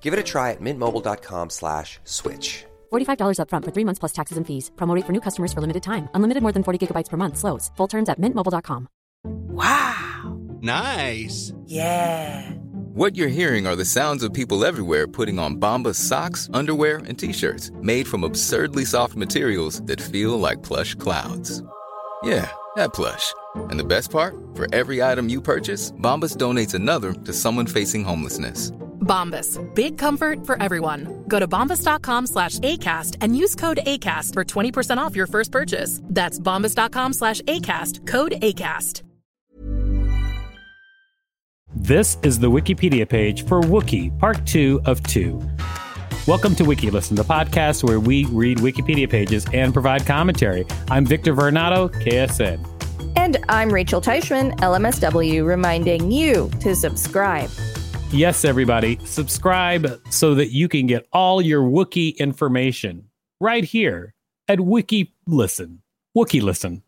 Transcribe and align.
Give 0.00 0.12
it 0.14 0.18
a 0.18 0.24
try 0.24 0.50
at 0.50 0.60
mintmobile.com 0.60 1.50
slash 1.50 2.00
switch. 2.04 2.64
$45 2.92 3.38
upfront 3.38 3.64
for 3.64 3.70
three 3.70 3.84
months 3.84 4.00
plus 4.00 4.12
taxes 4.12 4.36
and 4.38 4.46
fees. 4.46 4.72
Promote 4.76 5.06
for 5.06 5.12
new 5.12 5.20
customers 5.20 5.52
for 5.52 5.60
limited 5.60 5.82
time. 5.82 6.08
Unlimited 6.14 6.42
more 6.42 6.52
than 6.52 6.64
40 6.64 6.78
gigabytes 6.86 7.08
per 7.08 7.16
month. 7.16 7.36
Slows. 7.36 7.70
Full 7.76 7.86
terms 7.88 8.08
at 8.08 8.18
mintmobile.com. 8.18 8.88
Wow. 9.24 10.40
Nice. 10.62 11.52
Yeah. 11.66 12.50
What 12.94 13.16
you're 13.16 13.28
hearing 13.28 13.66
are 13.66 13.76
the 13.76 13.84
sounds 13.84 14.22
of 14.24 14.32
people 14.34 14.64
everywhere 14.64 15.06
putting 15.06 15.38
on 15.38 15.60
Bombas 15.60 15.94
socks, 15.94 16.50
underwear, 16.52 16.96
and 17.06 17.16
t-shirts 17.18 17.70
made 17.82 18.06
from 18.08 18.24
absurdly 18.24 18.84
soft 18.84 19.14
materials 19.14 19.80
that 19.82 20.00
feel 20.00 20.38
like 20.40 20.62
plush 20.62 20.94
clouds. 20.96 21.62
Yeah, 22.22 22.50
that 22.76 22.92
plush. 22.92 23.32
And 23.70 23.78
the 23.78 23.84
best 23.84 24.10
part? 24.10 24.34
For 24.54 24.66
every 24.74 25.02
item 25.02 25.28
you 25.28 25.40
purchase, 25.40 25.92
Bombas 25.92 26.36
donates 26.36 26.74
another 26.74 27.12
to 27.12 27.32
someone 27.32 27.66
facing 27.66 28.04
homelessness. 28.04 28.72
Bombas. 29.10 29.58
Big 29.74 29.98
comfort 29.98 30.46
for 30.46 30.62
everyone. 30.62 31.24
Go 31.26 31.40
to 31.40 31.48
bombas.com 31.48 32.28
slash 32.28 32.60
ACAST 32.60 33.16
and 33.20 33.36
use 33.36 33.56
code 33.56 33.80
ACAST 33.84 34.34
for 34.34 34.44
20% 34.44 34.98
off 34.98 35.16
your 35.16 35.26
first 35.26 35.50
purchase. 35.50 36.00
That's 36.04 36.38
bombas.com 36.38 37.14
slash 37.14 37.40
ACAST. 37.42 38.06
Code 38.06 38.32
ACAST. 38.40 39.02
This 41.74 42.18
is 42.22 42.38
the 42.38 42.50
Wikipedia 42.50 43.08
page 43.08 43.46
for 43.46 43.60
Wookiee, 43.60 44.16
part 44.18 44.44
two 44.46 44.80
of 44.84 45.02
two. 45.04 45.40
Welcome 46.26 46.54
to 46.56 46.64
WikiListen, 46.64 47.16
the 47.16 47.24
podcast 47.24 47.82
where 47.82 47.98
we 47.98 48.26
read 48.26 48.58
Wikipedia 48.58 49.08
pages 49.08 49.46
and 49.52 49.72
provide 49.72 50.04
commentary. 50.04 50.66
I'm 50.90 51.06
Victor 51.06 51.34
Varnado, 51.34 51.90
KSN. 52.04 52.64
And 53.16 53.38
I'm 53.48 53.70
Rachel 53.70 54.00
Teichman, 54.00 54.56
LMSW, 54.58 55.44
reminding 55.44 56.12
you 56.12 56.50
to 56.60 56.76
subscribe. 56.76 57.50
Yes, 58.12 58.44
everybody, 58.44 58.98
subscribe 59.04 60.02
so 60.10 60.34
that 60.34 60.50
you 60.50 60.68
can 60.68 60.88
get 60.88 61.06
all 61.12 61.40
your 61.40 61.62
Wookiee 61.62 62.16
information 62.18 63.08
right 63.40 63.62
here 63.62 64.14
at 64.48 64.60
Wiki 64.60 65.14
Listen. 65.26 65.80
Wookie 66.16 66.42
Listen. 66.42 66.82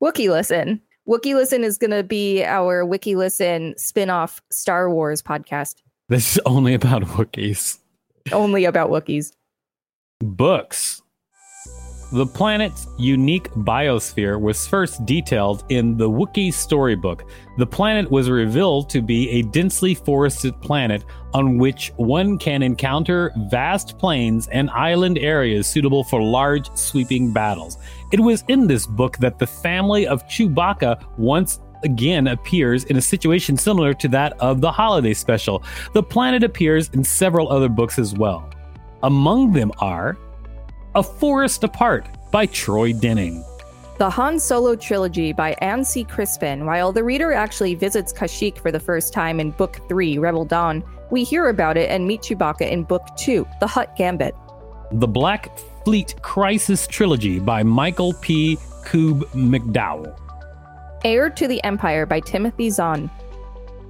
Wookie 0.00 0.30
Listen. 0.30 0.80
Wookie 1.08 1.34
Listen 1.34 1.64
is 1.64 1.78
going 1.78 1.90
to 1.90 2.04
be 2.04 2.44
our 2.44 2.86
Wiki 2.86 3.16
Listen 3.16 3.74
spin 3.76 4.08
off 4.08 4.40
Star 4.52 4.88
Wars 4.88 5.20
podcast. 5.20 5.82
This 6.08 6.36
is 6.36 6.42
only 6.46 6.74
about 6.74 7.02
Wookiees. 7.02 7.78
only 8.32 8.64
about 8.64 8.88
Wookiees. 8.88 9.32
Books. 10.20 11.02
The 12.10 12.24
planet's 12.24 12.86
unique 12.96 13.50
biosphere 13.50 14.40
was 14.40 14.66
first 14.66 15.04
detailed 15.04 15.64
in 15.68 15.98
the 15.98 16.08
Wookiee 16.08 16.54
storybook. 16.54 17.24
The 17.58 17.66
planet 17.66 18.10
was 18.10 18.30
revealed 18.30 18.88
to 18.90 19.02
be 19.02 19.28
a 19.28 19.42
densely 19.42 19.94
forested 19.94 20.58
planet 20.62 21.04
on 21.34 21.58
which 21.58 21.92
one 21.96 22.38
can 22.38 22.62
encounter 22.62 23.30
vast 23.50 23.98
plains 23.98 24.48
and 24.48 24.70
island 24.70 25.18
areas 25.18 25.66
suitable 25.66 26.02
for 26.02 26.22
large, 26.22 26.74
sweeping 26.74 27.30
battles. 27.30 27.76
It 28.10 28.20
was 28.20 28.42
in 28.48 28.66
this 28.66 28.86
book 28.86 29.18
that 29.18 29.38
the 29.38 29.46
family 29.46 30.06
of 30.06 30.26
Chewbacca 30.28 31.04
once 31.18 31.60
again 31.84 32.28
appears 32.28 32.84
in 32.84 32.96
a 32.96 33.02
situation 33.02 33.58
similar 33.58 33.92
to 33.92 34.08
that 34.08 34.32
of 34.40 34.62
the 34.62 34.72
holiday 34.72 35.12
special. 35.12 35.62
The 35.92 36.02
planet 36.02 36.42
appears 36.42 36.88
in 36.94 37.04
several 37.04 37.52
other 37.52 37.68
books 37.68 37.98
as 37.98 38.14
well. 38.14 38.48
Among 39.02 39.52
them 39.52 39.72
are 39.78 40.16
a 40.98 41.02
Forest 41.04 41.62
Apart 41.62 42.08
by 42.32 42.44
Troy 42.46 42.92
Denning. 42.92 43.44
The 43.98 44.10
Han 44.10 44.40
Solo 44.40 44.74
trilogy 44.74 45.32
by 45.32 45.52
Anne 45.60 45.84
C. 45.84 46.02
Crispin. 46.02 46.66
While 46.66 46.90
the 46.90 47.04
reader 47.04 47.32
actually 47.32 47.76
visits 47.76 48.12
Kashyyyk 48.12 48.58
for 48.58 48.72
the 48.72 48.80
first 48.80 49.12
time 49.12 49.38
in 49.38 49.52
Book 49.52 49.78
3, 49.88 50.18
Rebel 50.18 50.44
Dawn, 50.44 50.82
we 51.12 51.22
hear 51.22 51.50
about 51.50 51.76
it 51.76 51.88
and 51.88 52.04
meet 52.04 52.22
Chewbacca 52.22 52.68
in 52.68 52.82
Book 52.82 53.06
2, 53.16 53.46
The 53.60 53.66
Hutt 53.68 53.94
Gambit. 53.94 54.34
The 54.90 55.06
Black 55.06 55.56
Fleet 55.84 56.20
Crisis 56.22 56.88
trilogy 56.88 57.38
by 57.38 57.62
Michael 57.62 58.14
P. 58.14 58.56
Coob 58.84 59.20
McDowell. 59.34 60.18
Heir 61.04 61.30
to 61.30 61.46
the 61.46 61.62
Empire 61.62 62.06
by 62.06 62.18
Timothy 62.18 62.70
Zahn. 62.70 63.08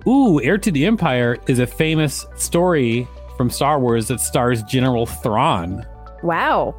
Ooh, 0.07 0.43
Heir 0.43 0.59
to 0.59 0.71
the 0.71 0.85
Empire 0.85 1.39
is 1.47 1.59
a 1.59 1.67
famous 1.67 2.27
story 2.37 3.09
from 3.39 3.49
Star 3.49 3.81
Wars 3.81 4.09
that 4.09 4.21
stars 4.21 4.63
General 4.65 5.07
Thrawn. 5.07 5.87
Wow 6.23 6.77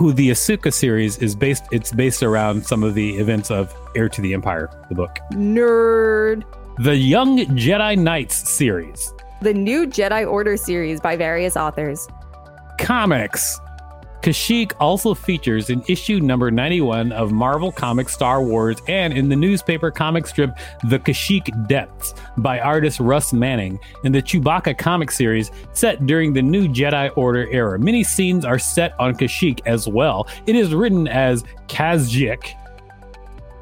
who 0.00 0.14
the 0.14 0.30
Ahsoka 0.30 0.72
series 0.72 1.18
is 1.18 1.36
based. 1.36 1.64
It's 1.72 1.92
based 1.92 2.22
around 2.22 2.64
some 2.64 2.82
of 2.82 2.94
the 2.94 3.18
events 3.18 3.50
of 3.50 3.76
Heir 3.94 4.08
to 4.08 4.22
the 4.22 4.32
Empire, 4.32 4.70
the 4.88 4.94
book. 4.94 5.18
Nerd. 5.32 6.44
The 6.78 6.96
Young 6.96 7.40
Jedi 7.40 7.98
Knights 7.98 8.48
series. 8.48 9.12
The 9.42 9.52
new 9.52 9.86
Jedi 9.86 10.26
Order 10.26 10.56
series 10.56 11.02
by 11.02 11.16
various 11.16 11.54
authors. 11.54 12.08
Comics. 12.78 13.60
Kashyyyk 14.22 14.72
also 14.78 15.14
features 15.14 15.70
in 15.70 15.82
issue 15.88 16.20
number 16.20 16.50
91 16.50 17.10
of 17.12 17.32
Marvel 17.32 17.72
Comics 17.72 18.12
Star 18.12 18.42
Wars 18.42 18.76
and 18.86 19.14
in 19.14 19.30
the 19.30 19.36
newspaper 19.36 19.90
comic 19.90 20.26
strip 20.26 20.58
The 20.88 20.98
Kashyyyk 20.98 21.68
Depths 21.68 22.14
by 22.36 22.60
artist 22.60 23.00
Russ 23.00 23.32
Manning 23.32 23.78
in 24.04 24.12
the 24.12 24.20
Chewbacca 24.20 24.76
comic 24.76 25.10
series 25.10 25.50
set 25.72 26.06
during 26.06 26.34
the 26.34 26.42
new 26.42 26.68
Jedi 26.68 27.10
Order 27.16 27.48
era. 27.48 27.78
Many 27.78 28.04
scenes 28.04 28.44
are 28.44 28.58
set 28.58 28.98
on 29.00 29.14
Kashyyyk 29.14 29.60
as 29.64 29.88
well. 29.88 30.28
It 30.46 30.54
is 30.54 30.74
written 30.74 31.08
as 31.08 31.42
Kazhyyk, 31.68 32.54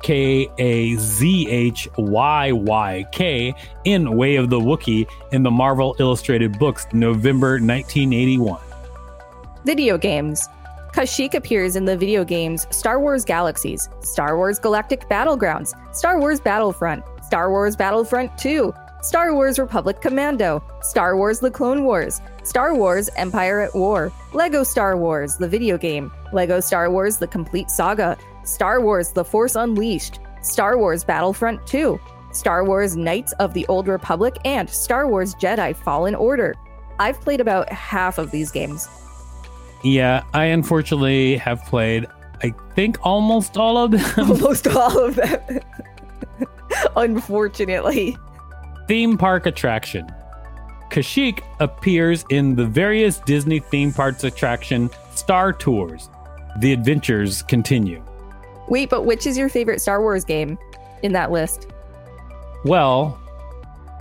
K 0.03 0.49
A 0.59 0.97
Z 0.97 1.49
H 1.49 1.88
Y 1.97 2.53
Y 2.53 3.05
K 3.12 3.55
in 3.85 4.17
Way 4.17 4.37
of 4.37 4.50
the 4.50 4.59
Wookiee 4.59 5.06
in 5.31 5.44
the 5.44 5.50
Marvel 5.53 5.94
Illustrated 6.00 6.59
Books, 6.59 6.87
November 6.93 7.61
1981. 7.61 8.61
Video 9.65 9.99
games. 9.99 10.49
Kashyyyk 10.93 11.35
appears 11.35 11.76
in 11.76 11.85
the 11.85 11.96
video 11.96 12.25
games 12.25 12.67
Star 12.70 12.99
Wars 12.99 13.25
Galaxies, 13.25 13.88
Star 14.00 14.37
Wars 14.37 14.58
Galactic 14.58 15.08
Battlegrounds, 15.08 15.75
Star 15.94 16.19
Wars 16.19 16.40
Battlefront, 16.40 17.05
Star 17.23 17.50
Wars 17.50 17.76
Battlefront 17.76 18.37
2, 18.38 18.73
Star 19.02 19.35
Wars 19.35 19.58
Republic 19.58 20.00
Commando, 20.00 20.62
Star 20.82 21.17
Wars 21.17 21.40
The 21.40 21.50
Clone 21.50 21.85
Wars, 21.85 22.20
Star 22.43 22.75
Wars 22.75 23.08
Empire 23.17 23.61
at 23.61 23.75
War, 23.75 24.11
Lego 24.32 24.64
Star 24.64 24.96
Wars, 24.96 25.37
the 25.37 25.49
video 25.49 25.79
game, 25.79 26.11
Lego 26.32 26.58
Star 26.58 26.91
Wars 26.91 27.19
The 27.19 27.29
Complete 27.29 27.70
Saga, 27.70 28.17
Star 28.44 28.81
Wars 28.81 29.12
The 29.12 29.25
Force 29.25 29.56
Unleashed, 29.56 30.20
Star 30.43 30.79
Wars 30.79 31.05
Battlefront 31.05 31.64
2, 31.67 32.00
Star 32.32 32.64
Wars 32.64 32.96
Knights 32.96 33.32
of 33.34 33.55
the 33.55 33.67
Old 33.69 33.88
Republic, 33.88 34.37
and 34.44 34.69
Star 34.69 35.06
Wars 35.06 35.34
Jedi 35.34 35.76
Fallen 35.76 36.14
Order. 36.14 36.55
I've 36.99 37.20
played 37.20 37.41
about 37.41 37.70
half 37.70 38.19
of 38.19 38.31
these 38.31 38.50
games. 38.50 38.88
Yeah, 39.85 40.25
I 40.35 40.47
unfortunately 40.47 41.37
have 41.37 41.65
played 41.65 42.07
I 42.43 42.55
think 42.75 42.99
almost 43.03 43.57
all 43.57 43.79
of 43.79 43.91
them. 43.91 44.29
Almost 44.31 44.69
all 44.69 45.07
of 45.07 45.17
them. 45.17 45.61
Unfortunately. 46.97 48.17
theme 48.87 49.19
park 49.19 49.47
attraction. 49.47 50.09
Kashyyyk 50.91 51.43
appears 51.61 52.25
in 52.31 52.55
the 52.55 52.65
various 52.65 53.19
Disney 53.21 53.59
theme 53.59 53.93
parks 53.93 54.25
attraction 54.25 54.89
Star 55.15 55.53
Tours. 55.53 56.09
The 56.61 56.73
adventures 56.73 57.43
continue. 57.43 58.03
Wait, 58.69 58.89
but 58.89 59.03
which 59.03 59.27
is 59.27 59.37
your 59.37 59.49
favorite 59.49 59.81
Star 59.81 60.01
Wars 60.01 60.25
game 60.25 60.59
in 61.03 61.13
that 61.13 61.31
list? 61.31 61.67
Well, 62.65 63.21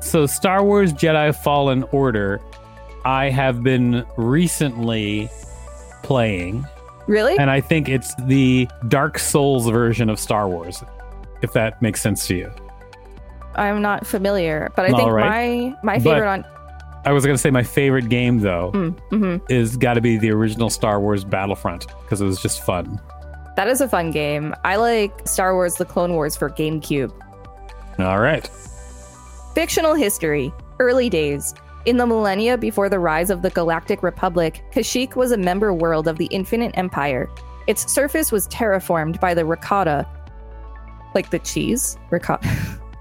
so 0.02 0.26
Star 0.26 0.64
Wars 0.64 0.94
Jedi 0.94 1.36
Fallen 1.36 1.84
Order, 1.92 2.40
I 3.04 3.30
have 3.30 3.64
been 3.64 4.06
recently 4.16 5.30
playing, 6.08 6.66
Really? 7.08 7.38
and 7.38 7.50
I 7.52 7.60
think 7.62 7.90
it's 7.90 8.16
the 8.16 8.68
Dark 8.88 9.20
Souls 9.20 9.70
version 9.70 10.10
of 10.10 10.20
Star 10.20 10.48
Wars, 10.48 10.84
if 11.42 11.54
that 11.54 11.82
makes 11.82 12.02
sense 12.02 12.26
to 12.28 12.36
you. 12.36 12.52
I'm 13.56 13.82
not 13.82 14.06
familiar, 14.08 14.72
but 14.76 14.86
I 14.86 14.90
All 14.92 14.98
think 14.98 15.12
right. 15.12 15.60
my 15.60 15.76
my 15.84 16.00
But- 16.00 16.04
favorite 16.16 16.30
on 16.30 16.46
I 17.06 17.14
was 17.14 17.24
going 17.26 17.36
to 17.36 17.42
say 17.42 17.52
my 17.52 17.64
favorite 17.64 18.10
game, 18.10 18.40
though, 18.40 18.72
mm, 18.74 18.94
mhm. 19.12 19.42
is 19.50 19.78
got 19.78 19.94
to 19.94 20.02
be 20.02 20.18
the 20.18 20.30
original 20.32 20.70
Star 20.70 21.00
Wars 21.00 21.24
Battlefront 21.24 21.88
because 22.02 22.20
it 22.20 22.26
was 22.26 22.42
just 22.42 22.64
fun. 22.66 23.00
that 23.56 23.68
is 23.70 23.80
a 23.82 23.88
fun 23.88 24.12
game. 24.12 24.54
I 24.66 24.76
like 24.76 25.12
Star 25.26 25.54
Wars: 25.56 25.76
The 25.76 25.86
Clone 25.86 26.14
Wars 26.14 26.36
for 26.36 26.50
GameCube. 26.50 27.12
All 28.00 28.20
right. 28.20 28.46
Fictional 29.56 29.94
history. 29.96 30.54
Early 30.80 31.10
days. 31.10 31.54
In 31.88 31.96
the 31.96 32.06
millennia 32.06 32.58
before 32.58 32.90
the 32.90 33.00
rise 33.00 33.30
of 33.30 33.42
the 33.42 33.50
Galactic 33.50 34.04
Republic, 34.04 34.62
Kashyyyk 34.74 35.16
was 35.16 35.32
a 35.32 35.38
member 35.38 35.74
world 35.74 36.10
of 36.10 36.18
the 36.18 36.26
Infinite 36.26 36.78
Empire. 36.78 37.30
Its 37.66 37.90
surface 37.90 38.30
was 38.30 38.46
terraformed 38.50 39.22
by 39.22 39.34
the 39.34 39.44
Rakata, 39.44 40.06
like 41.16 41.30
the 41.30 41.40
cheese, 41.40 41.98
ricotta, 42.10 42.46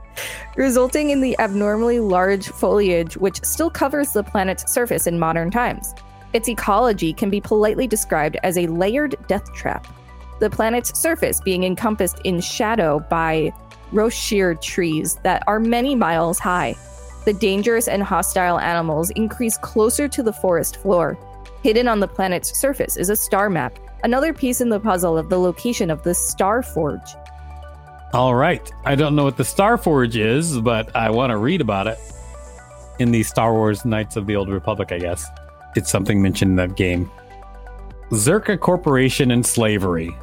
resulting 0.57 1.11
in 1.11 1.21
the 1.21 1.37
abnormally 1.41 1.99
large 1.99 2.47
foliage 2.47 3.17
which 3.17 3.43
still 3.45 3.71
covers 3.71 4.13
the 4.13 4.23
planet's 4.23 4.73
surface 4.73 5.09
in 5.09 5.19
modern 5.19 5.51
times. 5.51 5.93
Its 6.33 6.49
ecology 6.49 7.13
can 7.13 7.29
be 7.29 7.41
politely 7.41 7.89
described 7.89 8.37
as 8.45 8.57
a 8.57 8.69
layered 8.69 9.17
death 9.27 9.53
trap, 9.53 9.85
the 10.39 10.49
planet's 10.49 10.97
surface 10.97 11.41
being 11.41 11.65
encompassed 11.65 12.21
in 12.23 12.41
shadow 12.41 13.01
by 13.11 13.53
wroshyr 13.93 14.63
trees 14.63 15.17
that 15.25 15.43
are 15.49 15.59
many 15.59 15.97
miles 15.97 16.39
high. 16.39 16.77
The 17.27 17.33
dangerous 17.33 17.89
and 17.89 18.05
hostile 18.05 18.61
animals 18.61 19.11
increase 19.11 19.59
closer 19.59 20.07
to 20.07 20.23
the 20.23 20.33
forest 20.33 20.77
floor. 20.77 21.19
Hidden 21.65 21.89
on 21.89 21.99
the 21.99 22.07
planet's 22.07 22.57
surface 22.57 22.97
is 22.97 23.11
a 23.11 23.17
star 23.17 23.51
map, 23.51 23.81
another 24.05 24.33
piece 24.33 24.61
in 24.61 24.69
the 24.69 24.79
puzzle 24.79 25.19
of 25.19 25.29
the 25.29 25.37
location 25.37 25.91
of 25.91 26.05
the 26.05 26.15
Star 26.15 26.63
Forge. 26.63 27.17
All 28.13 28.37
right. 28.37 28.71
I 28.85 28.95
don't 28.95 29.17
know 29.17 29.25
what 29.25 29.39
the 29.39 29.45
Star 29.45 29.77
Forge 29.77 30.17
is, 30.17 30.61
but 30.61 30.95
I 30.95 31.11
want 31.11 31.33
to 31.33 31.37
read 31.37 31.61
about 31.61 31.89
it 31.89 31.99
in 33.01 33.11
the 33.11 33.25
Star 33.25 33.53
Wars 33.53 33.85
Knights 33.85 34.15
of 34.15 34.29
the 34.29 34.37
Old 34.37 34.49
Republic, 34.49 34.93
I 34.93 35.01
guess. 35.01 35.27
It's 35.75 35.91
something 35.91 36.23
mentioned 36.23 36.53
in 36.53 36.57
that 36.57 36.77
game. 36.77 37.11
Czerka 38.13 38.61
Corporation 38.61 39.33
and 39.33 39.45
Slavery. 39.45 40.17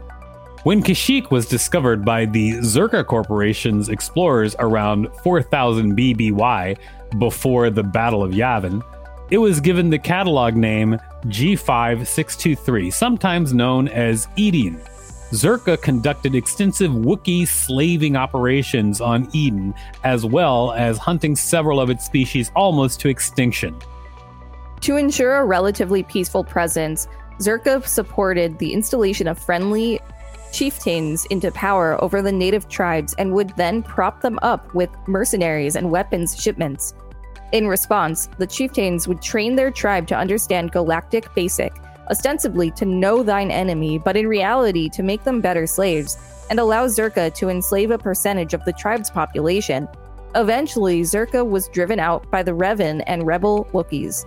When 0.63 0.81
Kashyyyk 0.81 1.29
was 1.29 1.45
discovered 1.45 2.05
by 2.05 2.23
the 2.23 2.53
Czerka 2.59 3.05
Corporation's 3.05 3.89
explorers 3.89 4.55
around 4.59 5.09
4000 5.21 5.93
BBY 5.93 6.77
before 7.19 7.69
the 7.69 7.83
Battle 7.83 8.23
of 8.23 8.31
Yavin, 8.31 8.81
it 9.29 9.39
was 9.39 9.59
given 9.59 9.89
the 9.89 9.99
catalog 9.99 10.55
name 10.55 10.97
G5623, 11.25 12.93
sometimes 12.93 13.53
known 13.53 13.89
as 13.89 14.29
Eden. 14.37 14.79
Czerka 15.33 15.81
conducted 15.81 16.33
extensive 16.33 16.91
Wookiee 16.91 17.45
slaving 17.45 18.15
operations 18.15 19.01
on 19.01 19.27
Eden, 19.33 19.73
as 20.05 20.25
well 20.25 20.71
as 20.71 20.97
hunting 20.97 21.35
several 21.35 21.81
of 21.81 21.89
its 21.89 22.05
species 22.05 22.53
almost 22.55 23.01
to 23.01 23.09
extinction. 23.09 23.77
To 24.79 24.95
ensure 24.95 25.35
a 25.35 25.45
relatively 25.45 26.03
peaceful 26.03 26.45
presence, 26.45 27.09
Czerka 27.41 27.85
supported 27.85 28.59
the 28.59 28.71
installation 28.71 29.27
of 29.27 29.37
friendly 29.37 29.99
chieftains 30.53 31.25
into 31.25 31.51
power 31.51 32.01
over 32.01 32.21
the 32.21 32.31
native 32.31 32.69
tribes 32.69 33.13
and 33.17 33.33
would 33.33 33.49
then 33.57 33.83
prop 33.83 34.21
them 34.21 34.39
up 34.41 34.73
with 34.73 34.89
mercenaries 35.07 35.75
and 35.75 35.91
weapons 35.91 36.39
shipments. 36.41 36.93
In 37.51 37.67
response, 37.67 38.29
the 38.37 38.47
chieftains 38.47 39.07
would 39.07 39.21
train 39.21 39.55
their 39.55 39.71
tribe 39.71 40.07
to 40.07 40.17
understand 40.17 40.71
galactic 40.71 41.33
basic, 41.35 41.73
ostensibly 42.09 42.71
to 42.71 42.85
know 42.85 43.23
thine 43.23 43.51
enemy, 43.51 43.97
but 43.97 44.15
in 44.15 44.27
reality 44.27 44.89
to 44.89 45.03
make 45.03 45.23
them 45.23 45.41
better 45.41 45.67
slaves, 45.67 46.17
and 46.49 46.59
allow 46.59 46.85
Czerka 46.87 47.33
to 47.35 47.49
enslave 47.49 47.91
a 47.91 47.97
percentage 47.97 48.53
of 48.53 48.63
the 48.65 48.73
tribe's 48.73 49.09
population. 49.09 49.87
Eventually, 50.35 51.01
Czerka 51.01 51.47
was 51.47 51.67
driven 51.69 51.99
out 51.99 52.29
by 52.31 52.43
the 52.43 52.51
Revan 52.51 53.03
and 53.07 53.25
rebel 53.25 53.65
Wookiees. 53.65 54.25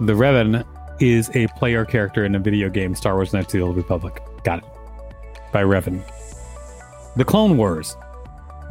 The 0.00 0.14
Revan 0.14 0.64
is 1.00 1.30
a 1.34 1.46
player 1.58 1.84
character 1.84 2.24
in 2.24 2.34
a 2.34 2.38
video 2.38 2.68
game, 2.68 2.94
Star 2.94 3.14
Wars 3.14 3.32
Knights 3.32 3.54
of 3.54 3.60
the 3.60 3.66
Old 3.66 3.76
Republic. 3.76 4.22
Got 4.44 4.60
it. 4.60 4.79
By 5.52 5.62
Revan. 5.62 6.02
The 7.16 7.24
Clone 7.24 7.56
Wars. 7.56 7.96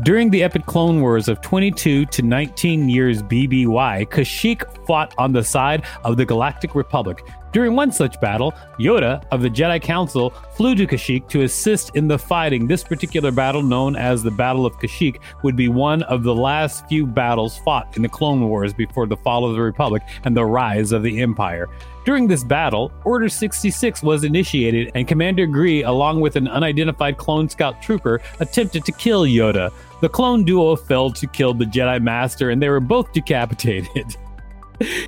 During 0.03 0.29
the 0.29 0.43
epic 0.43 0.65
Clone 0.65 1.01
Wars 1.01 1.27
of 1.27 1.41
22 1.41 2.05
to 2.05 2.21
19 2.21 2.87
years 2.87 3.21
BBY, 3.21 4.07
Kashyyyk 4.07 4.85
fought 4.87 5.13
on 5.17 5.33
the 5.33 5.43
side 5.43 5.85
of 6.05 6.15
the 6.15 6.25
Galactic 6.25 6.73
Republic. 6.73 7.21
During 7.51 7.75
one 7.75 7.91
such 7.91 8.21
battle, 8.21 8.53
Yoda 8.79 9.23
of 9.31 9.41
the 9.41 9.49
Jedi 9.49 9.81
Council 9.81 10.29
flew 10.55 10.75
to 10.75 10.85
Kashyyyk 10.85 11.27
to 11.29 11.41
assist 11.41 11.95
in 11.95 12.07
the 12.07 12.17
fighting. 12.17 12.67
This 12.67 12.83
particular 12.83 13.31
battle, 13.31 13.63
known 13.63 13.95
as 13.95 14.21
the 14.21 14.31
Battle 14.31 14.65
of 14.65 14.77
Kashyyyk, 14.77 15.19
would 15.43 15.55
be 15.55 15.67
one 15.67 16.03
of 16.03 16.23
the 16.23 16.35
last 16.35 16.87
few 16.87 17.07
battles 17.07 17.57
fought 17.59 17.95
in 17.95 18.03
the 18.03 18.09
Clone 18.09 18.47
Wars 18.47 18.73
before 18.73 19.07
the 19.07 19.17
fall 19.17 19.45
of 19.45 19.53
the 19.53 19.61
Republic 19.61 20.03
and 20.25 20.37
the 20.37 20.45
rise 20.45 20.91
of 20.91 21.01
the 21.01 21.21
Empire. 21.21 21.67
During 22.05 22.27
this 22.27 22.43
battle, 22.43 22.91
Order 23.03 23.29
66 23.29 24.01
was 24.03 24.23
initiated, 24.23 24.91
and 24.95 25.07
Commander 25.07 25.45
Gree, 25.45 25.83
along 25.83 26.21
with 26.21 26.35
an 26.35 26.47
unidentified 26.47 27.17
clone 27.17 27.49
scout 27.49 27.81
trooper, 27.81 28.21
attempted 28.39 28.85
to 28.85 28.91
kill 28.91 29.23
Yoda. 29.23 29.71
The 30.01 30.09
clone 30.09 30.43
duo 30.43 30.75
failed 30.75 31.15
to 31.17 31.27
kill 31.27 31.53
the 31.53 31.65
Jedi 31.65 32.01
Master, 32.01 32.51
and 32.51 32.61
they 32.61 32.69
were 32.69 32.79
both 32.79 33.11
decapitated. 33.11 34.17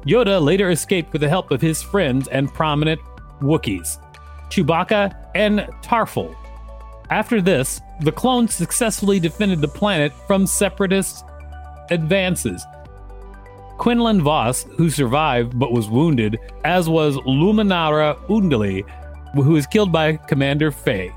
Yoda 0.06 0.42
later 0.42 0.70
escaped 0.70 1.14
with 1.14 1.22
the 1.22 1.30
help 1.30 1.52
of 1.52 1.62
his 1.62 1.82
friends 1.82 2.28
and 2.28 2.54
prominent 2.54 3.02
Wookiees, 3.42 3.98
Chewbacca 4.50 5.16
and 5.36 5.62
Tarfful. 5.82 6.36
After 7.10 7.42
this, 7.42 7.82
the 8.02 8.12
clones 8.12 8.54
successfully 8.54 9.20
defended 9.20 9.62
the 9.62 9.68
planet 9.68 10.14
from 10.28 10.48
separatist 10.48 11.26
advances. 11.90 12.66
Quinlan 13.78 14.22
Vos, 14.22 14.64
who 14.78 14.90
survived 14.90 15.58
but 15.58 15.72
was 15.72 15.90
wounded, 15.90 16.38
as 16.64 16.88
was 16.88 17.18
Luminara 17.18 18.16
Unduli, 18.28 18.88
who 19.34 19.52
was 19.52 19.66
killed 19.66 19.92
by 19.92 20.18
Commander 20.18 20.72
Faie. 20.72 21.12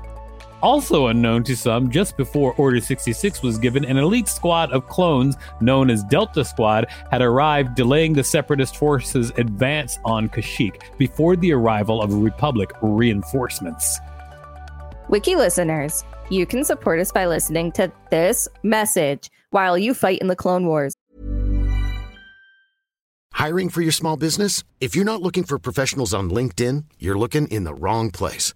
Also 0.65 1.05
unknown 1.09 1.43
to 1.43 1.55
some, 1.55 1.91
just 1.91 2.17
before 2.17 2.55
Order 2.55 2.81
66 2.81 3.43
was 3.43 3.59
given, 3.59 3.85
an 3.85 3.97
elite 3.97 4.27
squad 4.27 4.71
of 4.71 4.87
clones 4.87 5.35
known 5.61 5.91
as 5.91 6.03
Delta 6.05 6.43
Squad 6.43 6.87
had 7.11 7.21
arrived, 7.21 7.75
delaying 7.75 8.13
the 8.13 8.23
Separatist 8.23 8.75
forces' 8.75 9.31
advance 9.37 9.99
on 10.03 10.27
Kashyyyk 10.27 10.97
before 10.97 11.35
the 11.35 11.51
arrival 11.51 12.01
of 12.01 12.15
Republic 12.15 12.71
reinforcements. 12.81 13.99
Wiki 15.07 15.35
listeners, 15.35 16.03
you 16.31 16.47
can 16.47 16.63
support 16.63 16.99
us 16.99 17.11
by 17.11 17.27
listening 17.27 17.71
to 17.73 17.91
this 18.09 18.47
message 18.63 19.29
while 19.51 19.77
you 19.77 19.93
fight 19.93 20.17
in 20.17 20.25
the 20.25 20.35
Clone 20.35 20.65
Wars. 20.65 20.95
Hiring 23.33 23.69
for 23.69 23.83
your 23.83 23.91
small 23.91 24.17
business? 24.17 24.63
If 24.81 24.95
you're 24.95 25.05
not 25.05 25.21
looking 25.21 25.43
for 25.43 25.59
professionals 25.59 26.11
on 26.11 26.31
LinkedIn, 26.31 26.85
you're 26.97 27.19
looking 27.19 27.47
in 27.49 27.65
the 27.65 27.75
wrong 27.75 28.09
place. 28.09 28.55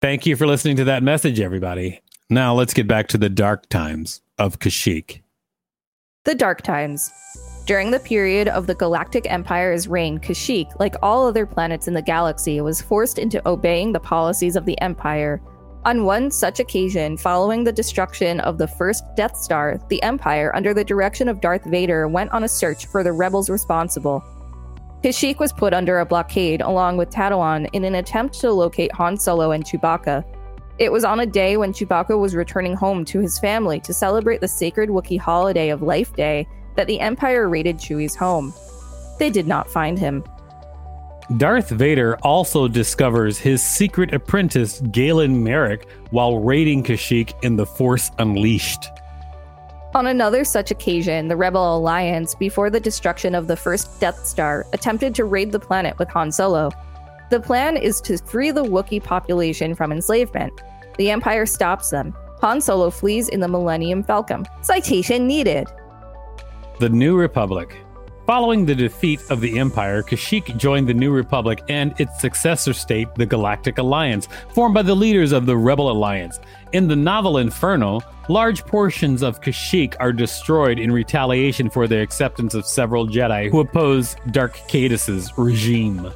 Thank 0.00 0.26
you 0.26 0.36
for 0.36 0.46
listening 0.46 0.76
to 0.76 0.84
that 0.84 1.02
message, 1.02 1.40
everybody. 1.40 2.00
Now 2.30 2.54
let's 2.54 2.72
get 2.72 2.86
back 2.86 3.08
to 3.08 3.18
the 3.18 3.28
dark 3.28 3.68
times 3.68 4.20
of 4.38 4.60
Kashyyyk. 4.60 5.22
The 6.24 6.36
Dark 6.36 6.62
Times. 6.62 7.10
During 7.66 7.90
the 7.90 7.98
period 7.98 8.46
of 8.46 8.68
the 8.68 8.76
Galactic 8.76 9.28
Empire's 9.28 9.88
reign, 9.88 10.20
Kashyyyk, 10.20 10.78
like 10.78 10.94
all 11.02 11.26
other 11.26 11.46
planets 11.46 11.88
in 11.88 11.94
the 11.94 12.02
galaxy, 12.02 12.60
was 12.60 12.80
forced 12.80 13.18
into 13.18 13.46
obeying 13.48 13.92
the 13.92 13.98
policies 13.98 14.54
of 14.54 14.66
the 14.66 14.80
Empire. 14.80 15.42
On 15.84 16.04
one 16.04 16.30
such 16.30 16.60
occasion, 16.60 17.16
following 17.16 17.64
the 17.64 17.72
destruction 17.72 18.38
of 18.40 18.56
the 18.56 18.68
first 18.68 19.02
Death 19.16 19.36
Star, 19.36 19.80
the 19.88 20.00
Empire, 20.04 20.54
under 20.54 20.72
the 20.72 20.84
direction 20.84 21.28
of 21.28 21.40
Darth 21.40 21.64
Vader, 21.64 22.06
went 22.06 22.30
on 22.30 22.44
a 22.44 22.48
search 22.48 22.86
for 22.86 23.02
the 23.02 23.12
rebels 23.12 23.50
responsible. 23.50 24.22
Kashyyyk 25.02 25.38
was 25.38 25.52
put 25.52 25.72
under 25.72 26.00
a 26.00 26.06
blockade 26.06 26.60
along 26.60 26.96
with 26.96 27.08
Tatooine 27.10 27.68
in 27.72 27.84
an 27.84 27.94
attempt 27.94 28.40
to 28.40 28.50
locate 28.50 28.92
Han 28.92 29.16
Solo 29.16 29.52
and 29.52 29.64
Chewbacca. 29.64 30.24
It 30.78 30.90
was 30.90 31.04
on 31.04 31.20
a 31.20 31.26
day 31.26 31.56
when 31.56 31.72
Chewbacca 31.72 32.18
was 32.18 32.34
returning 32.34 32.74
home 32.74 33.04
to 33.04 33.20
his 33.20 33.38
family 33.38 33.78
to 33.80 33.94
celebrate 33.94 34.40
the 34.40 34.48
sacred 34.48 34.90
Wookiee 34.90 35.18
holiday 35.18 35.68
of 35.68 35.82
Life 35.82 36.14
Day 36.14 36.48
that 36.74 36.88
the 36.88 36.98
Empire 36.98 37.48
raided 37.48 37.78
Chewie's 37.78 38.16
home. 38.16 38.52
They 39.20 39.30
did 39.30 39.46
not 39.46 39.70
find 39.70 39.98
him. 39.98 40.24
Darth 41.36 41.68
Vader 41.68 42.16
also 42.22 42.66
discovers 42.66 43.38
his 43.38 43.62
secret 43.62 44.12
apprentice, 44.12 44.80
Galen 44.90 45.44
Marek, 45.44 45.86
while 46.10 46.38
raiding 46.38 46.82
Kashyyyk 46.82 47.34
in 47.44 47.54
The 47.54 47.66
Force 47.66 48.10
Unleashed. 48.18 48.88
On 49.94 50.06
another 50.06 50.44
such 50.44 50.70
occasion, 50.70 51.28
the 51.28 51.36
Rebel 51.36 51.78
Alliance, 51.78 52.34
before 52.34 52.68
the 52.68 52.78
destruction 52.78 53.34
of 53.34 53.46
the 53.46 53.56
first 53.56 53.98
Death 54.00 54.26
Star, 54.26 54.66
attempted 54.74 55.14
to 55.14 55.24
raid 55.24 55.50
the 55.50 55.58
planet 55.58 55.98
with 55.98 56.10
Han 56.10 56.30
Solo. 56.30 56.70
The 57.30 57.40
plan 57.40 57.76
is 57.76 58.00
to 58.02 58.18
free 58.18 58.50
the 58.50 58.64
Wookiee 58.64 59.02
population 59.02 59.74
from 59.74 59.90
enslavement. 59.90 60.52
The 60.98 61.10
Empire 61.10 61.46
stops 61.46 61.88
them. 61.88 62.14
Han 62.42 62.60
Solo 62.60 62.90
flees 62.90 63.28
in 63.28 63.40
the 63.40 63.48
Millennium 63.48 64.04
Falcon. 64.04 64.44
Citation 64.60 65.26
needed. 65.26 65.66
The 66.80 66.90
New 66.90 67.16
Republic. 67.16 67.74
Following 68.28 68.66
the 68.66 68.74
defeat 68.74 69.22
of 69.30 69.40
the 69.40 69.58
Empire, 69.58 70.02
Kashyyyk 70.02 70.54
joined 70.58 70.86
the 70.86 70.92
New 70.92 71.10
Republic 71.10 71.62
and 71.70 71.98
its 71.98 72.20
successor 72.20 72.74
state, 72.74 73.08
the 73.14 73.24
Galactic 73.24 73.78
Alliance, 73.78 74.28
formed 74.50 74.74
by 74.74 74.82
the 74.82 74.94
leaders 74.94 75.32
of 75.32 75.46
the 75.46 75.56
Rebel 75.56 75.90
Alliance. 75.90 76.38
In 76.72 76.88
the 76.88 76.94
novel 76.94 77.38
Inferno, 77.38 78.02
large 78.28 78.66
portions 78.66 79.22
of 79.22 79.40
Kashyyyk 79.40 79.94
are 79.98 80.12
destroyed 80.12 80.78
in 80.78 80.92
retaliation 80.92 81.70
for 81.70 81.88
the 81.88 82.02
acceptance 82.02 82.52
of 82.52 82.66
several 82.66 83.06
Jedi 83.08 83.50
who 83.50 83.60
oppose 83.60 84.14
Dark 84.30 84.58
Caedus's 84.68 85.32
regime. 85.38 86.12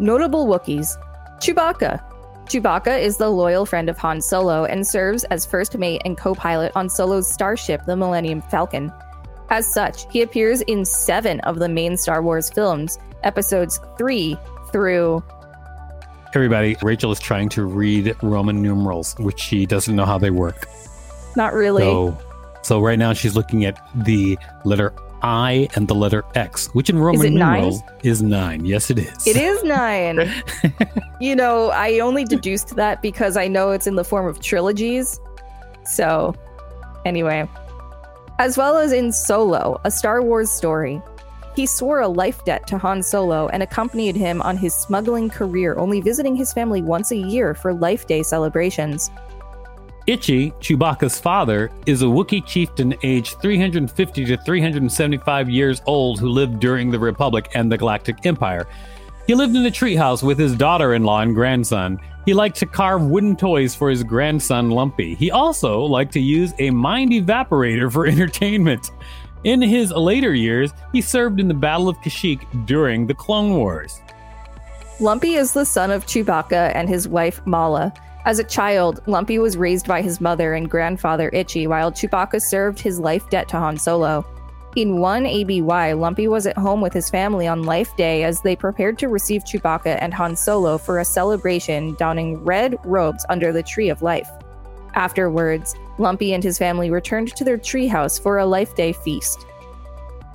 Notable 0.00 0.48
Wookiees 0.48 0.96
Chewbacca. 1.38 2.02
Chewbacca 2.46 3.00
is 3.00 3.18
the 3.18 3.30
loyal 3.30 3.66
friend 3.66 3.88
of 3.88 3.96
Han 3.98 4.20
Solo 4.20 4.64
and 4.64 4.84
serves 4.84 5.22
as 5.24 5.46
first 5.46 5.78
mate 5.78 6.02
and 6.04 6.18
co 6.18 6.34
pilot 6.34 6.72
on 6.74 6.90
Solo's 6.90 7.32
starship, 7.32 7.84
the 7.86 7.94
Millennium 7.94 8.42
Falcon. 8.42 8.92
As 9.50 9.72
such, 9.72 10.10
he 10.12 10.22
appears 10.22 10.62
in 10.62 10.84
seven 10.84 11.40
of 11.40 11.58
the 11.58 11.68
main 11.68 11.96
Star 11.96 12.22
Wars 12.22 12.50
films, 12.50 12.98
episodes 13.22 13.78
three 13.98 14.36
through. 14.72 15.22
Everybody, 16.34 16.76
Rachel 16.82 17.12
is 17.12 17.20
trying 17.20 17.48
to 17.50 17.64
read 17.64 18.16
Roman 18.22 18.60
numerals, 18.60 19.14
which 19.18 19.38
she 19.38 19.66
doesn't 19.66 19.94
know 19.94 20.04
how 20.04 20.18
they 20.18 20.30
work. 20.30 20.66
Not 21.36 21.52
really. 21.52 21.82
So, 21.82 22.18
so 22.62 22.80
right 22.80 22.98
now 22.98 23.12
she's 23.12 23.36
looking 23.36 23.64
at 23.64 23.78
the 24.04 24.38
letter 24.64 24.92
I 25.22 25.68
and 25.74 25.88
the 25.88 25.94
letter 25.94 26.22
X, 26.34 26.66
which 26.74 26.90
in 26.90 26.98
Roman 26.98 27.34
nine? 27.34 27.60
numerals 27.62 27.82
is 28.02 28.22
nine. 28.22 28.66
Yes, 28.66 28.90
it 28.90 28.98
is. 28.98 29.26
It 29.26 29.36
is 29.36 29.62
nine. 29.64 30.30
you 31.20 31.34
know, 31.34 31.70
I 31.70 32.00
only 32.00 32.24
deduced 32.24 32.76
that 32.76 33.00
because 33.00 33.36
I 33.36 33.48
know 33.48 33.70
it's 33.70 33.86
in 33.86 33.94
the 33.94 34.04
form 34.04 34.26
of 34.26 34.40
trilogies. 34.40 35.18
So, 35.84 36.34
anyway. 37.06 37.48
As 38.38 38.58
well 38.58 38.78
as 38.78 38.92
in 38.92 39.12
Solo, 39.12 39.80
a 39.84 39.90
Star 39.90 40.20
Wars 40.20 40.50
story. 40.50 41.00
He 41.54 41.66
swore 41.66 42.00
a 42.00 42.08
life 42.08 42.44
debt 42.44 42.66
to 42.66 42.78
Han 42.78 43.00
Solo 43.00 43.46
and 43.48 43.62
accompanied 43.62 44.16
him 44.16 44.42
on 44.42 44.56
his 44.56 44.74
smuggling 44.74 45.30
career, 45.30 45.76
only 45.76 46.00
visiting 46.00 46.34
his 46.34 46.52
family 46.52 46.82
once 46.82 47.12
a 47.12 47.16
year 47.16 47.54
for 47.54 47.72
Life 47.72 48.08
Day 48.08 48.24
celebrations. 48.24 49.08
Itchy, 50.08 50.50
Chewbacca's 50.60 51.20
father, 51.20 51.70
is 51.86 52.02
a 52.02 52.06
Wookiee 52.06 52.44
chieftain 52.44 52.94
aged 53.04 53.40
350 53.40 54.24
to 54.24 54.36
375 54.36 55.48
years 55.48 55.80
old 55.86 56.18
who 56.18 56.28
lived 56.28 56.58
during 56.58 56.90
the 56.90 56.98
Republic 56.98 57.48
and 57.54 57.70
the 57.70 57.78
Galactic 57.78 58.26
Empire. 58.26 58.66
He 59.28 59.34
lived 59.36 59.54
in 59.54 59.64
a 59.64 59.70
treehouse 59.70 60.24
with 60.24 60.38
his 60.38 60.56
daughter 60.56 60.94
in 60.94 61.04
law 61.04 61.20
and 61.20 61.36
grandson. 61.36 62.00
He 62.24 62.32
liked 62.32 62.56
to 62.58 62.66
carve 62.66 63.02
wooden 63.02 63.36
toys 63.36 63.74
for 63.74 63.90
his 63.90 64.02
grandson 64.02 64.70
Lumpy. 64.70 65.14
He 65.14 65.30
also 65.30 65.80
liked 65.80 66.12
to 66.14 66.20
use 66.20 66.54
a 66.58 66.70
mind 66.70 67.12
evaporator 67.12 67.92
for 67.92 68.06
entertainment. 68.08 68.90
In 69.44 69.60
his 69.60 69.90
later 69.90 70.34
years, 70.34 70.72
he 70.92 71.02
served 71.02 71.38
in 71.38 71.48
the 71.48 71.54
Battle 71.54 71.88
of 71.88 71.98
Kashyyyk 71.98 72.66
during 72.66 73.06
the 73.06 73.14
Clone 73.14 73.54
Wars. 73.54 74.00
Lumpy 75.00 75.34
is 75.34 75.52
the 75.52 75.66
son 75.66 75.90
of 75.90 76.06
Chewbacca 76.06 76.74
and 76.74 76.88
his 76.88 77.06
wife 77.06 77.44
Malla. 77.46 77.92
As 78.24 78.38
a 78.38 78.44
child, 78.44 79.02
Lumpy 79.06 79.38
was 79.38 79.58
raised 79.58 79.86
by 79.86 80.00
his 80.00 80.18
mother 80.18 80.54
and 80.54 80.70
grandfather 80.70 81.28
Itchy, 81.34 81.66
while 81.66 81.92
Chewbacca 81.92 82.40
served 82.40 82.80
his 82.80 82.98
life 82.98 83.28
debt 83.28 83.48
to 83.48 83.58
Han 83.58 83.76
Solo. 83.76 84.24
In 84.76 84.98
1 84.98 85.24
ABY, 85.24 85.94
Lumpy 85.94 86.26
was 86.26 86.48
at 86.48 86.58
home 86.58 86.80
with 86.80 86.92
his 86.92 87.08
family 87.08 87.46
on 87.46 87.62
Life 87.62 87.96
Day 87.96 88.24
as 88.24 88.40
they 88.40 88.56
prepared 88.56 88.98
to 88.98 89.08
receive 89.08 89.44
Chewbacca 89.44 89.98
and 90.00 90.12
Han 90.12 90.34
Solo 90.34 90.78
for 90.78 90.98
a 90.98 91.04
celebration, 91.04 91.94
donning 91.94 92.42
red 92.42 92.76
robes 92.84 93.24
under 93.28 93.52
the 93.52 93.62
Tree 93.62 93.88
of 93.88 94.02
Life. 94.02 94.28
Afterwards, 94.94 95.76
Lumpy 95.98 96.34
and 96.34 96.42
his 96.42 96.58
family 96.58 96.90
returned 96.90 97.36
to 97.36 97.44
their 97.44 97.56
treehouse 97.56 98.20
for 98.20 98.38
a 98.38 98.46
Life 98.46 98.74
Day 98.74 98.92
feast. 98.92 99.46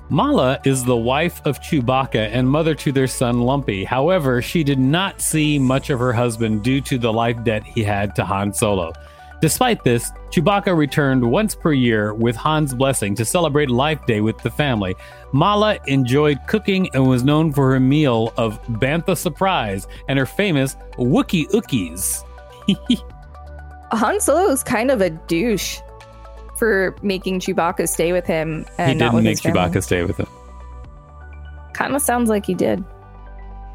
Malla 0.08 0.58
is 0.64 0.84
the 0.84 0.96
wife 0.96 1.42
of 1.44 1.60
Chewbacca 1.60 2.30
and 2.32 2.48
mother 2.48 2.74
to 2.76 2.92
their 2.92 3.06
son 3.06 3.42
Lumpy. 3.42 3.84
However, 3.84 4.40
she 4.40 4.64
did 4.64 4.78
not 4.78 5.20
see 5.20 5.58
much 5.58 5.90
of 5.90 5.98
her 5.98 6.14
husband 6.14 6.62
due 6.62 6.80
to 6.80 6.96
the 6.96 7.12
life 7.12 7.44
debt 7.44 7.62
he 7.62 7.84
had 7.84 8.16
to 8.16 8.24
Han 8.24 8.54
Solo. 8.54 8.94
Despite 9.40 9.84
this, 9.84 10.12
Chewbacca 10.30 10.76
returned 10.76 11.24
once 11.24 11.54
per 11.54 11.72
year 11.72 12.12
with 12.12 12.36
Han's 12.36 12.74
blessing 12.74 13.14
to 13.14 13.24
celebrate 13.24 13.70
Life 13.70 14.04
Day 14.06 14.20
with 14.20 14.38
the 14.38 14.50
family. 14.50 14.94
Malla 15.32 15.78
enjoyed 15.86 16.38
cooking 16.46 16.90
and 16.94 17.08
was 17.08 17.24
known 17.24 17.52
for 17.52 17.72
her 17.72 17.80
meal 17.80 18.34
of 18.36 18.62
Bantha 18.64 19.16
Surprise 19.16 19.86
and 20.08 20.18
her 20.18 20.26
famous 20.26 20.76
Wookiee 20.98 21.48
Ookies. 21.50 22.22
Han 23.92 24.20
Solo 24.20 24.50
is 24.50 24.62
kind 24.62 24.90
of 24.90 25.00
a 25.00 25.10
douche 25.10 25.80
for 26.56 26.94
making 27.02 27.40
Chewbacca 27.40 27.88
stay 27.88 28.12
with 28.12 28.26
him. 28.26 28.66
And 28.76 28.92
he 28.92 28.98
didn't 28.98 29.24
make. 29.24 29.38
Chewbacca 29.38 29.82
stay 29.82 30.04
with 30.04 30.18
him. 30.18 30.28
Kind 31.72 31.96
of 31.96 32.02
sounds 32.02 32.28
like 32.28 32.44
he 32.44 32.54
did. 32.54 32.84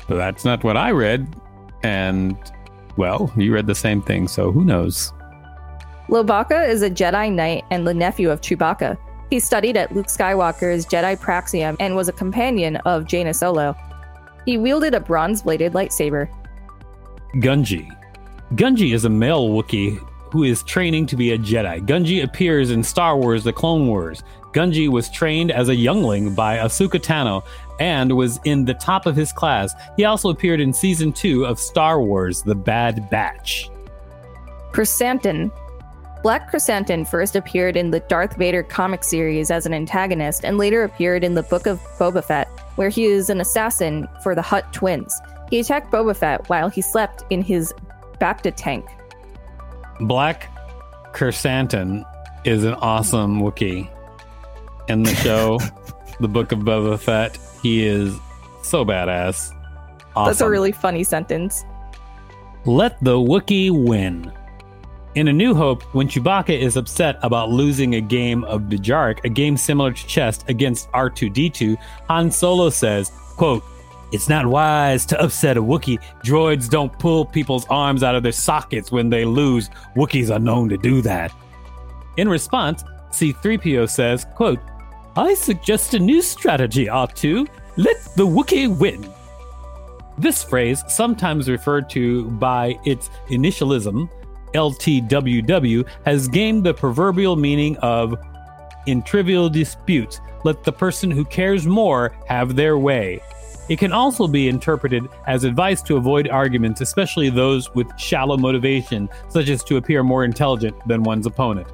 But 0.07 0.17
that's 0.17 0.45
not 0.45 0.63
what 0.63 0.77
I 0.77 0.91
read. 0.91 1.27
And, 1.81 2.37
well, 2.97 3.33
you 3.35 3.51
read 3.51 3.65
the 3.65 3.75
same 3.75 4.03
thing, 4.03 4.27
so 4.27 4.51
who 4.51 4.63
knows? 4.63 5.11
Lowbacca 6.07 6.69
is 6.69 6.83
a 6.83 6.89
Jedi 6.89 7.31
Knight 7.31 7.63
and 7.71 7.87
the 7.87 7.93
nephew 7.93 8.29
of 8.29 8.41
Chewbacca. 8.41 8.97
He 9.31 9.39
studied 9.39 9.75
at 9.75 9.93
Luke 9.95 10.05
Skywalker's 10.05 10.85
Jedi 10.85 11.17
Praxium 11.17 11.75
and 11.79 11.95
was 11.95 12.07
a 12.07 12.13
companion 12.13 12.75
of 12.77 13.07
Jaina 13.07 13.33
Solo. 13.33 13.75
He 14.45 14.57
wielded 14.57 14.93
a 14.93 14.99
bronze 14.99 15.41
bladed 15.41 15.73
lightsaber. 15.73 16.29
Gungi. 17.35 17.89
Gungi 18.53 18.93
is 18.93 19.05
a 19.05 19.09
male 19.09 19.49
Wookiee 19.49 19.97
who 20.31 20.43
is 20.43 20.61
training 20.63 21.07
to 21.07 21.15
be 21.15 21.31
a 21.31 21.37
Jedi. 21.39 21.83
Gungi 21.85 22.23
appears 22.23 22.69
in 22.69 22.83
Star 22.83 23.17
Wars 23.17 23.43
The 23.43 23.53
Clone 23.53 23.87
Wars. 23.87 24.21
Gungi 24.53 24.87
was 24.87 25.09
trained 25.09 25.49
as 25.49 25.69
a 25.69 25.75
youngling 25.75 26.35
by 26.35 26.57
Ahsoka 26.57 26.99
Tano 26.99 27.43
and 27.79 28.15
was 28.15 28.39
in 28.45 28.63
the 28.63 28.75
top 28.75 29.07
of 29.07 29.15
his 29.15 29.33
class. 29.33 29.73
He 29.97 30.05
also 30.05 30.29
appeared 30.29 30.59
in 30.61 30.71
season 30.71 31.11
2 31.11 31.45
of 31.45 31.59
Star 31.59 31.99
Wars 31.99 32.43
The 32.43 32.55
Bad 32.55 33.09
Batch. 33.09 33.71
Chrysanthemum. 34.71 35.51
Black 36.25 36.49
Chrysanthemum 36.49 37.05
first 37.05 37.35
appeared 37.35 37.77
in 37.77 37.91
the 37.91 37.99
Darth 37.99 38.35
Vader 38.35 38.63
comic 38.63 39.03
series 39.03 39.51
as 39.51 39.67
an 39.67 39.75
antagonist 39.75 40.43
and 40.43 40.57
later 40.57 40.83
appeared 40.83 41.23
in 41.23 41.35
the 41.35 41.43
Book 41.43 41.67
of 41.67 41.79
Boba 41.99 42.23
Fett, 42.23 42.47
where 42.77 42.89
he 42.89 43.05
is 43.05 43.29
an 43.29 43.39
assassin 43.39 44.07
for 44.23 44.33
the 44.33 44.41
Hutt 44.41 44.73
twins. 44.73 45.21
He 45.51 45.59
attacked 45.59 45.91
Boba 45.91 46.17
Fett 46.17 46.49
while 46.49 46.67
he 46.67 46.81
slept 46.81 47.23
in 47.29 47.43
his 47.43 47.75
Bacta 48.19 48.51
tank. 48.55 48.87
Black 49.99 50.49
Chrysanthemum 51.13 52.03
is 52.43 52.63
an 52.63 52.73
awesome 52.73 53.39
Wookiee. 53.39 53.87
In 54.87 55.03
the 55.03 55.13
show, 55.13 55.59
The 56.19 56.27
Book 56.27 56.51
of 56.51 56.61
Boba 56.61 56.99
Fett, 56.99 57.37
he 57.61 57.85
is 57.85 58.17
so 58.63 58.83
badass. 58.83 59.53
Awesome. 60.15 60.25
That's 60.25 60.41
a 60.41 60.49
really 60.49 60.71
funny 60.71 61.03
sentence. 61.03 61.63
Let 62.65 62.97
the 63.03 63.13
Wookiee 63.15 63.69
win. 63.69 64.31
In 65.15 65.29
A 65.29 65.33
New 65.33 65.55
Hope, 65.55 65.81
when 65.93 66.09
Chewbacca 66.09 66.59
is 66.59 66.75
upset 66.75 67.17
about 67.21 67.49
losing 67.49 67.95
a 67.95 68.01
game 68.01 68.43
of 68.43 68.63
Dejarik, 68.63 69.23
a 69.23 69.29
game 69.29 69.55
similar 69.55 69.93
to 69.93 70.07
chess 70.07 70.43
against 70.49 70.91
R2D2, 70.91 71.77
Han 72.09 72.29
Solo 72.29 72.69
says, 72.69 73.13
quote, 73.37 73.63
It's 74.11 74.27
not 74.27 74.45
wise 74.45 75.05
to 75.05 75.21
upset 75.23 75.55
a 75.55 75.63
Wookiee. 75.63 76.01
Droids 76.25 76.69
don't 76.69 76.91
pull 76.99 77.23
people's 77.23 77.65
arms 77.69 78.03
out 78.03 78.15
of 78.15 78.23
their 78.23 78.33
sockets 78.33 78.91
when 78.91 79.09
they 79.09 79.23
lose. 79.23 79.69
Wookiees 79.95 80.35
are 80.35 80.39
known 80.39 80.67
to 80.67 80.75
do 80.75 81.01
that. 81.03 81.31
In 82.17 82.27
response, 82.27 82.83
C3PO 83.11 83.89
says, 83.89 84.25
quote, 84.35 84.59
I 85.15 85.33
suggest 85.33 85.93
a 85.93 85.99
new 85.99 86.21
strategy, 86.21 86.87
R2. 86.87 87.47
Let 87.77 88.03
the 88.17 88.27
Wookiee 88.27 88.77
win. 88.77 89.09
This 90.17 90.43
phrase, 90.43 90.83
sometimes 90.89 91.49
referred 91.49 91.89
to 91.91 92.25
by 92.31 92.77
its 92.83 93.09
initialism, 93.27 94.09
LTWW, 94.55 95.87
has 96.05 96.27
gained 96.27 96.63
the 96.63 96.73
proverbial 96.73 97.35
meaning 97.35 97.77
of 97.77 98.17
in 98.87 99.01
trivial 99.01 99.49
disputes, 99.49 100.21
let 100.43 100.63
the 100.63 100.71
person 100.71 101.11
who 101.11 101.25
cares 101.25 101.65
more 101.65 102.15
have 102.27 102.55
their 102.55 102.77
way. 102.77 103.21
It 103.67 103.79
can 103.79 103.91
also 103.91 104.27
be 104.27 104.47
interpreted 104.47 105.07
as 105.25 105.43
advice 105.43 105.81
to 105.83 105.97
avoid 105.97 106.29
arguments, 106.29 106.81
especially 106.81 107.31
those 107.31 107.73
with 107.73 107.87
shallow 107.99 108.37
motivation, 108.37 109.09
such 109.29 109.49
as 109.49 109.63
to 109.63 109.77
appear 109.77 110.03
more 110.03 110.23
intelligent 110.23 110.75
than 110.87 111.01
one's 111.01 111.25
opponent. 111.25 111.67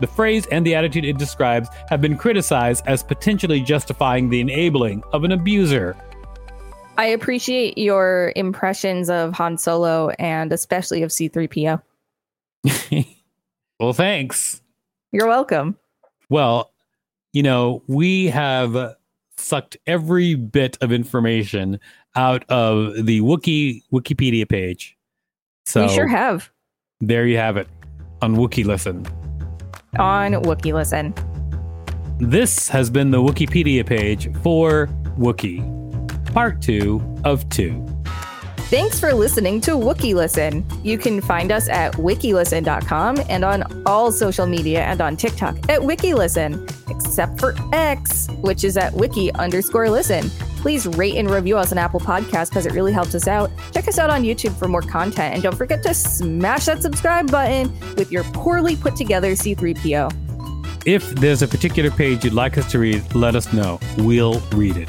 The 0.00 0.06
phrase 0.06 0.46
and 0.46 0.64
the 0.64 0.74
attitude 0.74 1.04
it 1.04 1.18
describes 1.18 1.68
have 1.88 2.00
been 2.00 2.16
criticized 2.16 2.84
as 2.86 3.02
potentially 3.02 3.60
justifying 3.60 4.28
the 4.28 4.40
enabling 4.40 5.02
of 5.12 5.24
an 5.24 5.32
abuser. 5.32 5.96
I 6.96 7.06
appreciate 7.06 7.78
your 7.78 8.32
impressions 8.36 9.10
of 9.10 9.32
Han 9.34 9.58
Solo 9.58 10.10
and 10.18 10.52
especially 10.52 11.02
of 11.02 11.10
C3PO. 11.10 11.82
well, 13.80 13.92
thanks. 13.92 14.60
You're 15.12 15.28
welcome. 15.28 15.76
Well, 16.28 16.72
you 17.32 17.42
know, 17.42 17.82
we 17.86 18.26
have 18.26 18.96
sucked 19.36 19.76
every 19.86 20.34
bit 20.34 20.78
of 20.80 20.92
information 20.92 21.80
out 22.16 22.44
of 22.48 23.06
the 23.06 23.20
Wookiee 23.20 23.82
Wikipedia 23.92 24.48
page. 24.48 24.96
So 25.66 25.82
we 25.82 25.88
sure 25.94 26.06
have. 26.06 26.50
There 27.00 27.26
you 27.26 27.36
have 27.36 27.56
it 27.56 27.68
on 28.22 28.36
Wookiee 28.36 28.64
Listen. 28.64 29.06
On 29.98 30.32
Wookiee 30.32 30.72
Listen. 30.72 31.14
This 32.18 32.68
has 32.68 32.90
been 32.90 33.10
the 33.10 33.18
Wikipedia 33.18 33.84
page 33.84 34.32
for 34.42 34.86
Wookiee, 35.18 35.62
part 36.32 36.62
two 36.62 37.02
of 37.24 37.48
two. 37.48 37.84
Thanks 38.74 38.98
for 38.98 39.14
listening 39.14 39.60
to 39.60 39.76
Wookiee 39.76 40.16
Listen. 40.16 40.66
You 40.82 40.98
can 40.98 41.20
find 41.20 41.52
us 41.52 41.68
at 41.68 41.92
wikilisten.com 41.92 43.20
and 43.28 43.44
on 43.44 43.84
all 43.86 44.10
social 44.10 44.46
media 44.46 44.82
and 44.82 45.00
on 45.00 45.16
TikTok 45.16 45.54
at 45.70 45.78
WikiListen, 45.78 46.90
except 46.90 47.38
for 47.38 47.54
X, 47.72 48.26
which 48.40 48.64
is 48.64 48.76
at 48.76 48.92
wiki 48.92 49.32
underscore 49.34 49.88
listen. 49.88 50.28
Please 50.56 50.88
rate 50.88 51.14
and 51.14 51.30
review 51.30 51.56
us 51.56 51.70
on 51.70 51.78
Apple 51.78 52.00
Podcasts 52.00 52.48
because 52.48 52.66
it 52.66 52.72
really 52.72 52.92
helps 52.92 53.14
us 53.14 53.28
out. 53.28 53.48
Check 53.72 53.86
us 53.86 54.00
out 54.00 54.10
on 54.10 54.24
YouTube 54.24 54.58
for 54.58 54.66
more 54.66 54.82
content 54.82 55.34
and 55.34 55.40
don't 55.40 55.56
forget 55.56 55.80
to 55.84 55.94
smash 55.94 56.64
that 56.64 56.82
subscribe 56.82 57.30
button 57.30 57.72
with 57.94 58.10
your 58.10 58.24
poorly 58.32 58.74
put 58.74 58.96
together 58.96 59.34
C3PO. 59.34 60.84
If 60.84 61.08
there's 61.10 61.42
a 61.42 61.46
particular 61.46 61.92
page 61.92 62.24
you'd 62.24 62.32
like 62.32 62.58
us 62.58 62.68
to 62.72 62.80
read, 62.80 63.14
let 63.14 63.36
us 63.36 63.52
know. 63.52 63.78
We'll 63.98 64.40
read 64.50 64.76
it. 64.76 64.88